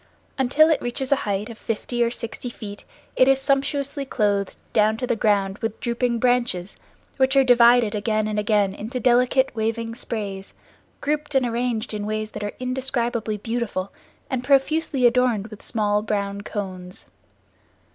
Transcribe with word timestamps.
Until 0.39 0.71
it 0.71 0.81
reaches 0.81 1.11
a 1.11 1.15
height 1.29 1.47
of 1.51 1.59
fifty 1.59 2.03
or 2.03 2.09
sixty 2.09 2.49
feet 2.49 2.85
it 3.15 3.27
is 3.27 3.39
sumptuously 3.39 4.03
clothed 4.03 4.55
down 4.73 4.97
to 4.97 5.05
the 5.05 5.15
ground 5.15 5.59
with 5.59 5.79
drooping 5.79 6.17
branches, 6.17 6.77
which 7.17 7.35
are 7.35 7.43
divided 7.43 7.93
again 7.93 8.27
and 8.27 8.39
again 8.39 8.73
into 8.73 8.99
delicate 8.99 9.53
waving 9.55 9.93
sprays, 9.93 10.55
grouped 11.01 11.35
and 11.35 11.45
arranged 11.45 11.93
in 11.93 12.07
ways 12.07 12.31
that 12.31 12.43
are 12.43 12.53
indescribably 12.59 13.37
beautiful, 13.37 13.93
and 14.27 14.43
profusely 14.43 15.05
adorned 15.05 15.49
with 15.49 15.61
small 15.61 16.01
brown 16.01 16.41
cones. 16.41 17.05